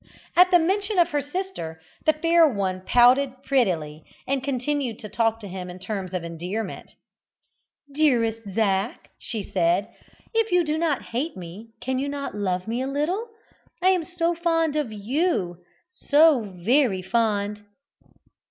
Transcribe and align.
At 0.35 0.49
the 0.49 0.57
mention 0.57 0.97
of 0.97 1.09
her 1.09 1.21
sister 1.21 1.79
the 2.07 2.13
fair 2.13 2.47
one 2.47 2.81
pouted 2.83 3.43
prettily, 3.43 4.03
and 4.25 4.43
continued 4.43 4.97
to 4.97 5.09
talk 5.09 5.39
to 5.41 5.47
him 5.47 5.69
in 5.69 5.77
terms 5.77 6.11
of 6.11 6.23
endearment. 6.23 6.95
"Dearest 7.93 8.41
Zac," 8.55 9.11
she 9.19 9.43
said, 9.43 9.89
"if 10.33 10.51
you 10.51 10.63
do 10.63 10.79
not 10.79 11.03
hate 11.03 11.37
me 11.37 11.73
cannot 11.81 12.33
you 12.33 12.39
love 12.39 12.67
me 12.67 12.81
a 12.81 12.87
little? 12.87 13.27
I 13.79 13.89
am 13.89 14.03
so 14.03 14.33
fond 14.33 14.75
of 14.75 14.91
you 14.91 15.57
so 15.93 16.51
very 16.57 17.03
fond." 17.03 17.63